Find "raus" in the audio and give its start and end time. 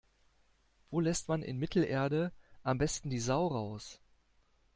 3.45-3.99